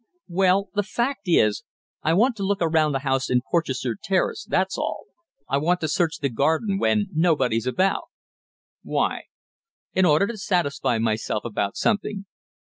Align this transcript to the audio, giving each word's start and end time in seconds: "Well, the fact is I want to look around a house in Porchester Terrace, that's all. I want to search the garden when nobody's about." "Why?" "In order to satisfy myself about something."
"Well, 0.29 0.69
the 0.73 0.81
fact 0.81 1.27
is 1.27 1.63
I 2.01 2.15
want 2.15 2.35
to 2.37 2.43
look 2.43 2.57
around 2.59 2.95
a 2.95 2.99
house 3.05 3.29
in 3.29 3.41
Porchester 3.51 3.95
Terrace, 4.01 4.43
that's 4.49 4.75
all. 4.75 5.05
I 5.47 5.59
want 5.59 5.79
to 5.81 5.87
search 5.87 6.17
the 6.17 6.27
garden 6.29 6.79
when 6.79 7.09
nobody's 7.13 7.67
about." 7.67 8.05
"Why?" 8.81 9.25
"In 9.93 10.05
order 10.05 10.25
to 10.25 10.39
satisfy 10.39 10.97
myself 10.97 11.45
about 11.45 11.77
something." 11.77 12.25